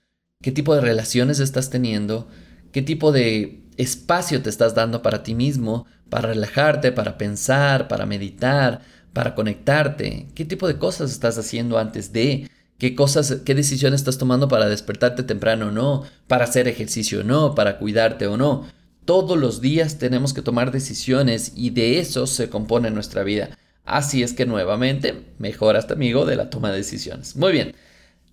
qué 0.42 0.52
tipo 0.52 0.76
de 0.76 0.82
relaciones 0.82 1.40
estás 1.40 1.70
teniendo, 1.70 2.28
qué 2.74 2.82
tipo 2.82 3.14
de 3.14 3.64
espacio 3.78 4.42
te 4.42 4.50
estás 4.50 4.76
dando 4.76 5.02
para 5.02 5.24
ti 5.24 5.36
mismo, 5.36 5.86
para 6.10 6.30
relajarte, 6.30 6.92
para 6.92 7.18
pensar, 7.18 7.88
para 7.88 8.06
meditar, 8.06 8.82
para 9.20 9.36
conectarte? 9.36 10.28
¿Qué 10.34 10.46
tipo 10.46 10.66
de 10.66 10.78
cosas 10.78 11.12
estás 11.12 11.38
haciendo 11.38 11.78
antes 11.78 12.14
de? 12.14 12.50
¿Qué 12.78 12.96
cosas, 12.96 13.42
qué 13.44 13.54
decisiones 13.54 14.00
estás 14.00 14.18
tomando 14.18 14.48
para 14.48 14.70
despertarte 14.70 15.24
temprano 15.24 15.68
o 15.68 15.72
no? 15.72 16.04
¿Para 16.28 16.46
hacer 16.46 16.70
ejercicio 16.70 17.20
o 17.20 17.24
no? 17.24 17.54
¿Para 17.54 17.80
cuidarte 17.80 18.28
o 18.28 18.38
no? 18.38 18.66
Todos 19.04 19.38
los 19.38 19.60
días 19.60 19.98
tenemos 19.98 20.34
que 20.34 20.42
tomar 20.42 20.72
decisiones 20.72 21.52
y 21.54 21.72
de 21.72 22.00
eso 22.00 22.28
se 22.28 22.50
compone 22.50 22.92
nuestra 22.92 23.24
vida. 23.24 23.50
Así 23.84 24.24
es 24.24 24.32
que 24.32 24.46
nuevamente, 24.46 25.26
mejora 25.38 25.80
este 25.80 25.96
amigo 25.96 26.26
de 26.26 26.38
la 26.38 26.50
toma 26.50 26.72
de 26.72 26.78
decisiones. 26.78 27.36
Muy 27.36 27.52
bien. 27.52 27.76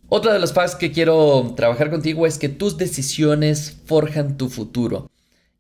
Otra 0.09 0.35
de 0.35 0.39
los 0.39 0.53
facts 0.53 0.77
que 0.77 0.93
quiero 0.93 1.55
trabajar 1.57 1.91
contigo 1.91 2.29
es 2.29 2.39
que 2.39 2.49
tus 2.49 2.77
decisiones 2.77 3.77
forjan 3.87 4.37
tu 4.37 4.49
futuro. 4.51 5.11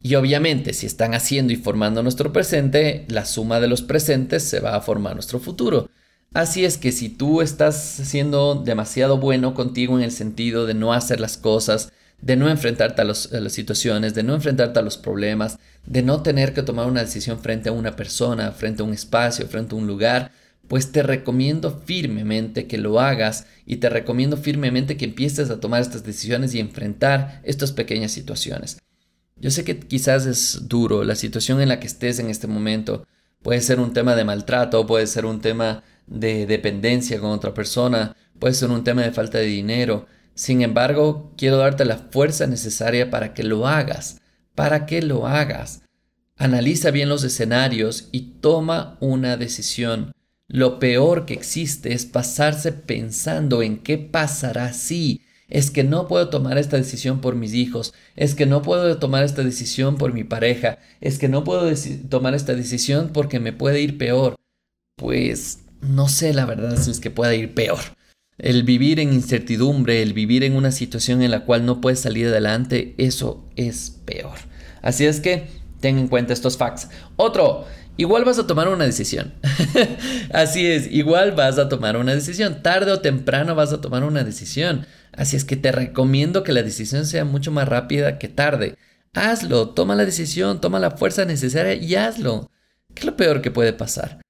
Y 0.07 0.15
obviamente, 0.15 0.73
si 0.73 0.87
están 0.87 1.15
haciendo 1.15 1.53
y 1.53 1.57
formando 1.57 2.01
nuestro 2.01 2.33
presente, 2.33 3.07
la 3.09 3.25
suma 3.25 3.59
de 3.59 3.67
los 3.67 3.83
presentes 3.83 4.45
se 4.45 4.61
va 4.61 4.77
a 4.77 4.81
formar 4.81 5.15
nuestro 5.15 5.41
futuro. 5.41 5.91
Así 6.33 6.65
es 6.65 6.79
que 6.79 6.93
si 6.93 7.09
tú 7.09 7.43
estás 7.43 7.77
siendo 7.77 8.55
demasiado 8.55 9.19
bueno 9.19 9.53
contigo 9.53 9.99
en 9.99 10.05
el 10.05 10.13
sentido 10.13 10.65
de 10.65 10.75
no 10.75 10.93
hacer 10.93 11.19
las 11.19 11.37
cosas, 11.37 11.93
de 12.23 12.37
no 12.37 12.49
enfrentarte 12.49 13.03
a, 13.03 13.05
las 13.05 13.29
situaciones, 13.49 14.15
de 14.15 14.23
no 14.23 14.37
enfrentarte 14.37 14.79
a 14.79 14.83
los 14.83 14.97
problemas, 14.97 15.59
de 15.87 16.03
no 16.03 16.23
tener 16.23 16.55
que 16.55 16.63
tomar 16.63 16.87
una 16.87 17.03
decisión 17.03 17.41
frente 17.41 17.71
a 17.71 17.73
una 17.73 17.97
persona, 17.97 18.53
frente 18.53 18.83
a 18.83 18.87
un 18.87 18.93
espacio, 18.93 19.49
frente 19.49 19.75
a 19.75 19.79
un 19.79 19.89
lugar, 19.89 20.31
pues 20.69 20.93
te 20.93 21.03
recomiendo 21.03 21.83
firmemente 21.85 22.69
que 22.69 22.79
lo 22.79 23.01
hagas 23.01 23.47
y 23.67 23.79
te 23.79 23.89
recomiendo 23.89 24.37
firmemente 24.37 24.97
que 24.97 25.07
empieces 25.07 25.51
a 25.51 25.59
tomar 25.59 25.83
estas 25.83 26.05
decisiones 26.05 26.55
y 26.55 26.61
enfrentar 26.61 27.41
estas 27.43 27.73
pequeñas 27.73 28.13
situaciones. 28.13 28.79
Yo 29.39 29.51
sé 29.51 29.65
que 29.65 29.79
quizás 29.79 30.25
es 30.25 30.67
duro 30.67 31.05
la 31.05 31.15
situación 31.15 31.61
en 31.61 31.69
la 31.69 31.79
que 31.79 31.87
estés 31.87 32.19
en 32.19 32.31
este 32.31 32.47
momento. 32.47 33.07
Puede 33.43 33.61
ser 33.61 33.81
un 33.81 33.93
tema 33.93 34.17
de 34.17 34.25
maltrato, 34.25 34.87
puede 34.87 35.07
ser 35.07 35.27
un 35.27 35.41
tema 35.41 35.85
de 36.07 36.47
dependencia 36.47 37.21
con 37.21 37.31
otra 37.31 37.53
persona, 37.53 38.17
puede 38.39 38.55
ser 38.55 38.71
un 38.71 38.83
tema 38.83 39.03
de 39.03 39.13
falta 39.13 39.39
de 39.39 39.45
dinero. 39.47 40.07
Sin 40.35 40.63
embargo, 40.63 41.33
quiero 41.37 41.59
darte 41.59 41.85
la 41.85 41.99
fuerza 41.99 42.47
necesaria 42.47 43.11
para 43.11 43.35
que 43.35 43.43
lo 43.43 43.67
hagas, 43.67 44.23
para 44.55 44.87
que 44.87 45.03
lo 45.03 45.27
hagas. 45.27 45.83
Analiza 46.37 46.91
bien 46.91 47.09
los 47.11 47.23
escenarios 47.23 48.09
y 48.13 48.39
toma 48.41 48.97
una 49.01 49.37
decisión. 49.37 50.13
Lo 50.49 50.79
peor 50.79 51.27
que 51.27 51.35
existe 51.35 51.93
es 51.93 52.07
pasarse 52.07 52.73
pensando 52.73 53.63
en 53.63 53.79
qué 53.79 53.99
pasará 53.99 54.73
si, 54.73 55.23
es 55.49 55.71
que 55.71 55.85
no 55.85 56.09
puedo 56.09 56.29
tomar 56.29 56.59
esta 56.59 56.77
decisión 56.77 57.21
por 57.21 57.37
mis 57.37 57.55
hijos, 57.55 57.95
es 58.17 58.35
que 58.35 58.47
no 58.47 58.63
puedo 58.63 58.99
tomar 58.99 59.25
esta 59.25 59.43
decisión 59.43 59.97
por 59.97 60.13
mi 60.13 60.25
pareja, 60.25 60.79
es 61.01 61.19
que 61.19 61.29
no 61.29 61.45
puedo 61.45 61.73
tomar 62.09 62.35
esta 62.35 62.55
decisión 62.55 63.11
porque 63.13 63.41
me 63.41 63.53
puede 63.53 63.81
ir 63.81 63.99
peor. 63.99 64.35
Pues 64.97 65.61
no 65.81 66.09
sé 66.09 66.33
la 66.33 66.47
verdad 66.47 66.77
si 66.77 66.91
es 66.91 67.01
que 67.01 67.11
pueda 67.11 67.35
ir 67.35 67.55
peor. 67.55 67.79
El 68.39 68.65
vivir 68.65 69.01
en 69.01 69.15
incertidumbre, 69.15 70.03
el 70.03 70.13
vivir 70.13 70.45
en 70.45 70.57
una 70.57 70.71
situación 70.71 71.23
en 71.23 71.31
la 71.31 71.45
cual 71.45 71.65
no 71.65 71.81
puedes 71.81 72.01
salir 72.01 72.27
adelante, 72.27 72.95
eso 72.99 73.49
es 73.57 73.99
peor. 74.05 74.37
Así 74.83 75.07
es 75.07 75.21
que 75.21 75.47
ten 75.81 75.99
en 75.99 76.09
cuenta 76.09 76.33
estos 76.33 76.59
facts. 76.59 76.89
Otro, 77.17 77.65
igual 77.97 78.25
vas 78.25 78.39
a 78.39 78.47
tomar 78.47 78.69
una 78.69 78.85
decisión. 78.85 79.33
Así 80.33 80.67
es, 80.67 80.91
igual 80.93 81.33
vas 81.33 81.59
a 81.59 81.69
tomar 81.69 81.97
una 81.97 82.15
decisión. 82.15 82.63
Tarde 82.63 82.93
o 82.93 83.01
temprano 83.01 83.55
vas 83.55 83.73
a 83.73 83.81
tomar 83.81 84.05
una 84.05 84.23
decisión. 84.23 84.87
Así 85.17 85.37
es 85.37 85.45
que 85.45 85.57
te 85.57 85.73
recomiendo 85.73 86.43
que 86.43 86.53
la 86.53 86.63
decisión 86.63 87.07
sea 87.07 87.25
mucho 87.25 87.51
más 87.51 87.69
rápida 87.69 88.19
que 88.19 88.29
tarde. 88.29 88.77
Hazlo, 89.15 89.71
toma 89.71 89.95
la 89.95 90.05
decisión, 90.05 90.61
toma 90.61 90.79
la 90.79 90.91
fuerza 90.93 91.25
necesaria 91.25 91.75
y 91.75 91.95
hazlo. 91.95 92.51
¿Qué 92.95 93.01
es 93.01 93.07
lo 93.07 93.17
peor 93.17 93.41
que 93.41 93.51
puede 93.51 93.73
pasar? 93.73 94.21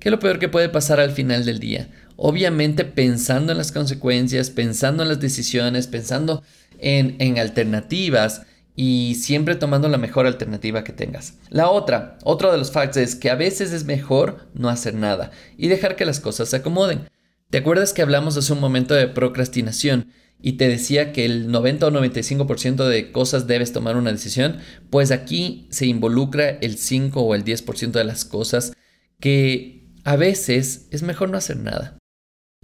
¿Qué 0.00 0.08
es 0.08 0.10
lo 0.10 0.18
peor 0.18 0.38
que 0.38 0.48
puede 0.48 0.70
pasar 0.70 0.98
al 0.98 1.10
final 1.12 1.44
del 1.44 1.58
día? 1.58 1.90
Obviamente 2.16 2.86
pensando 2.86 3.52
en 3.52 3.58
las 3.58 3.70
consecuencias, 3.70 4.48
pensando 4.48 5.02
en 5.02 5.10
las 5.10 5.20
decisiones, 5.20 5.86
pensando 5.86 6.42
en, 6.78 7.16
en 7.18 7.38
alternativas 7.38 8.42
y 8.74 9.16
siempre 9.16 9.56
tomando 9.56 9.88
la 9.88 9.98
mejor 9.98 10.26
alternativa 10.26 10.84
que 10.84 10.94
tengas. 10.94 11.34
La 11.50 11.68
otra, 11.68 12.16
otro 12.24 12.50
de 12.50 12.56
los 12.56 12.72
facts 12.72 12.96
es 12.96 13.14
que 13.14 13.28
a 13.28 13.34
veces 13.34 13.72
es 13.72 13.84
mejor 13.84 14.48
no 14.54 14.70
hacer 14.70 14.94
nada 14.94 15.32
y 15.58 15.68
dejar 15.68 15.96
que 15.96 16.06
las 16.06 16.18
cosas 16.18 16.48
se 16.48 16.56
acomoden. 16.56 17.10
¿Te 17.50 17.58
acuerdas 17.58 17.92
que 17.92 18.00
hablamos 18.00 18.38
hace 18.38 18.54
un 18.54 18.60
momento 18.60 18.94
de 18.94 19.08
procrastinación? 19.08 20.12
Y 20.42 20.52
te 20.52 20.68
decía 20.68 21.12
que 21.12 21.24
el 21.24 21.50
90 21.50 21.86
o 21.86 21.90
95% 21.90 22.86
de 22.88 23.12
cosas 23.12 23.46
debes 23.46 23.72
tomar 23.72 23.96
una 23.96 24.12
decisión, 24.12 24.58
pues 24.88 25.10
aquí 25.10 25.66
se 25.70 25.86
involucra 25.86 26.48
el 26.48 26.78
5 26.78 27.20
o 27.20 27.34
el 27.34 27.44
10% 27.44 27.92
de 27.92 28.04
las 28.04 28.24
cosas 28.24 28.72
que 29.20 29.86
a 30.04 30.16
veces 30.16 30.88
es 30.90 31.02
mejor 31.02 31.30
no 31.30 31.38
hacer 31.38 31.58
nada. 31.58 31.98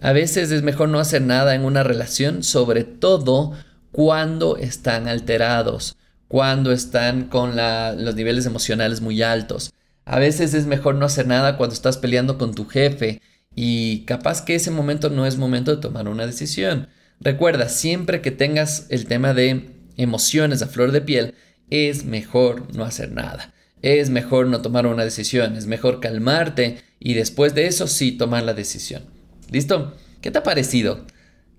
A 0.00 0.12
veces 0.12 0.50
es 0.50 0.62
mejor 0.62 0.88
no 0.88 0.98
hacer 0.98 1.22
nada 1.22 1.54
en 1.54 1.64
una 1.64 1.82
relación, 1.82 2.42
sobre 2.42 2.84
todo 2.84 3.52
cuando 3.92 4.56
están 4.56 5.08
alterados, 5.08 5.96
cuando 6.28 6.72
están 6.72 7.28
con 7.28 7.56
los 7.56 8.14
niveles 8.14 8.46
emocionales 8.46 9.00
muy 9.00 9.22
altos. 9.22 9.72
A 10.04 10.18
veces 10.18 10.54
es 10.54 10.66
mejor 10.66 10.94
no 10.96 11.06
hacer 11.06 11.26
nada 11.26 11.56
cuando 11.56 11.74
estás 11.74 11.96
peleando 11.96 12.38
con 12.38 12.54
tu 12.54 12.66
jefe 12.66 13.20
y 13.54 14.04
capaz 14.04 14.42
que 14.44 14.54
ese 14.54 14.70
momento 14.70 15.08
no 15.08 15.26
es 15.26 15.38
momento 15.38 15.74
de 15.74 15.80
tomar 15.80 16.08
una 16.08 16.26
decisión. 16.26 16.88
Recuerda, 17.20 17.68
siempre 17.68 18.20
que 18.20 18.30
tengas 18.30 18.86
el 18.90 19.06
tema 19.06 19.34
de 19.34 19.70
emociones 19.96 20.62
a 20.62 20.66
flor 20.66 20.92
de 20.92 21.00
piel, 21.00 21.34
es 21.70 22.04
mejor 22.04 22.74
no 22.74 22.84
hacer 22.84 23.12
nada. 23.12 23.54
Es 23.82 24.10
mejor 24.10 24.46
no 24.46 24.62
tomar 24.62 24.86
una 24.86 25.04
decisión, 25.04 25.56
es 25.56 25.66
mejor 25.66 26.00
calmarte 26.00 26.78
y 26.98 27.14
después 27.14 27.54
de 27.54 27.66
eso 27.66 27.86
sí 27.86 28.12
tomar 28.12 28.42
la 28.42 28.54
decisión. 28.54 29.04
¿Listo? 29.50 29.94
¿Qué 30.20 30.30
te 30.30 30.38
ha 30.38 30.42
parecido? 30.42 31.06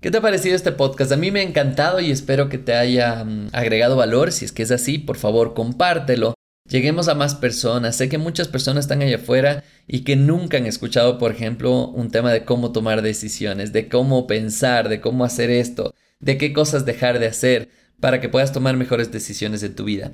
¿Qué 0.00 0.10
te 0.10 0.18
ha 0.18 0.20
parecido 0.20 0.54
este 0.54 0.72
podcast? 0.72 1.10
A 1.10 1.16
mí 1.16 1.30
me 1.30 1.40
ha 1.40 1.42
encantado 1.42 2.00
y 2.00 2.10
espero 2.10 2.48
que 2.48 2.58
te 2.58 2.74
haya 2.74 3.24
mm, 3.24 3.48
agregado 3.52 3.96
valor. 3.96 4.30
Si 4.30 4.44
es 4.44 4.52
que 4.52 4.62
es 4.62 4.70
así, 4.70 4.98
por 4.98 5.16
favor, 5.16 5.54
compártelo. 5.54 6.34
Lleguemos 6.68 7.08
a 7.08 7.14
más 7.14 7.34
personas. 7.34 7.96
Sé 7.96 8.08
que 8.08 8.18
muchas 8.18 8.46
personas 8.46 8.84
están 8.84 9.00
allá 9.00 9.16
afuera 9.16 9.64
y 9.86 10.00
que 10.00 10.16
nunca 10.16 10.58
han 10.58 10.66
escuchado, 10.66 11.18
por 11.18 11.32
ejemplo, 11.32 11.88
un 11.88 12.10
tema 12.10 12.30
de 12.30 12.44
cómo 12.44 12.72
tomar 12.72 13.00
decisiones, 13.00 13.72
de 13.72 13.88
cómo 13.88 14.26
pensar, 14.26 14.90
de 14.90 15.00
cómo 15.00 15.24
hacer 15.24 15.50
esto, 15.50 15.94
de 16.20 16.36
qué 16.36 16.52
cosas 16.52 16.84
dejar 16.84 17.18
de 17.18 17.26
hacer 17.26 17.70
para 18.00 18.20
que 18.20 18.28
puedas 18.28 18.52
tomar 18.52 18.76
mejores 18.76 19.10
decisiones 19.10 19.62
en 19.62 19.74
tu 19.74 19.84
vida. 19.84 20.12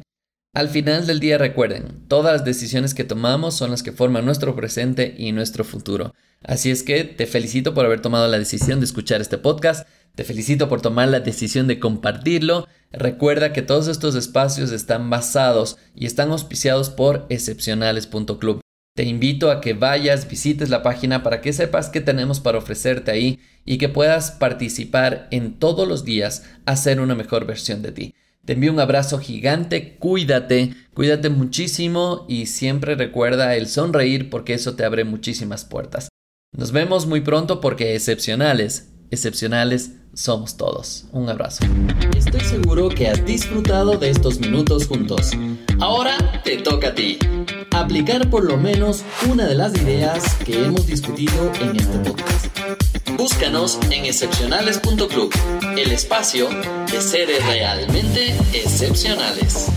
Al 0.54 0.68
final 0.68 1.08
del 1.08 1.18
día 1.18 1.36
recuerden, 1.36 2.06
todas 2.06 2.32
las 2.32 2.44
decisiones 2.44 2.94
que 2.94 3.02
tomamos 3.02 3.56
son 3.56 3.72
las 3.72 3.82
que 3.82 3.90
forman 3.90 4.24
nuestro 4.24 4.54
presente 4.54 5.12
y 5.18 5.32
nuestro 5.32 5.64
futuro. 5.64 6.14
Así 6.44 6.70
es 6.70 6.84
que 6.84 7.02
te 7.02 7.26
felicito 7.26 7.74
por 7.74 7.84
haber 7.84 8.00
tomado 8.00 8.28
la 8.28 8.38
decisión 8.38 8.78
de 8.78 8.86
escuchar 8.86 9.20
este 9.20 9.38
podcast. 9.38 9.88
Te 10.14 10.22
felicito 10.22 10.68
por 10.68 10.80
tomar 10.80 11.08
la 11.08 11.20
decisión 11.20 11.66
de 11.66 11.80
compartirlo. 11.80 12.68
Recuerda 12.92 13.52
que 13.52 13.62
todos 13.62 13.88
estos 13.88 14.14
espacios 14.14 14.70
están 14.70 15.10
basados 15.10 15.76
y 15.94 16.06
están 16.06 16.30
auspiciados 16.30 16.88
por 16.90 17.26
excepcionales.club. 17.30 18.60
Te 18.94 19.02
invito 19.02 19.50
a 19.50 19.60
que 19.60 19.74
vayas, 19.74 20.28
visites 20.28 20.70
la 20.70 20.84
página 20.84 21.24
para 21.24 21.40
que 21.40 21.52
sepas 21.52 21.88
qué 21.88 22.00
tenemos 22.00 22.38
para 22.38 22.58
ofrecerte 22.58 23.10
ahí 23.10 23.40
y 23.64 23.78
que 23.78 23.88
puedas 23.88 24.30
participar 24.30 25.26
en 25.32 25.58
todos 25.58 25.88
los 25.88 26.04
días 26.04 26.44
a 26.64 26.76
ser 26.76 27.00
una 27.00 27.16
mejor 27.16 27.44
versión 27.44 27.82
de 27.82 27.90
ti. 27.90 28.14
Te 28.44 28.52
envío 28.52 28.72
un 28.72 28.78
abrazo 28.78 29.18
gigante, 29.18 29.96
cuídate, 29.96 30.74
cuídate 30.92 31.28
muchísimo 31.28 32.24
y 32.28 32.46
siempre 32.46 32.94
recuerda 32.94 33.56
el 33.56 33.66
sonreír 33.66 34.30
porque 34.30 34.54
eso 34.54 34.76
te 34.76 34.84
abre 34.84 35.02
muchísimas 35.02 35.64
puertas. 35.64 36.08
Nos 36.56 36.70
vemos 36.70 37.06
muy 37.06 37.22
pronto 37.22 37.60
porque 37.60 37.96
excepcionales, 37.96 38.92
excepcionales 39.10 39.94
somos 40.14 40.56
todos. 40.56 41.04
Un 41.12 41.28
abrazo. 41.28 41.64
Estoy 42.16 42.40
seguro 42.40 42.88
que 42.88 43.08
has 43.08 43.24
disfrutado 43.24 43.96
de 43.98 44.10
estos 44.10 44.38
minutos 44.38 44.86
juntos. 44.86 45.32
Ahora 45.80 46.42
te 46.42 46.58
toca 46.58 46.88
a 46.88 46.94
ti. 46.94 47.18
Aplicar 47.72 48.30
por 48.30 48.44
lo 48.44 48.56
menos 48.56 49.02
una 49.28 49.46
de 49.46 49.54
las 49.54 49.74
ideas 49.74 50.36
que 50.44 50.64
hemos 50.64 50.86
discutido 50.86 51.52
en 51.60 51.76
este 51.76 51.98
podcast. 51.98 52.46
Búscanos 53.16 53.78
en 53.90 54.06
excepcionales.club, 54.06 55.32
el 55.76 55.92
espacio 55.92 56.48
de 56.90 57.00
seres 57.00 57.44
realmente 57.46 58.36
excepcionales. 58.52 59.70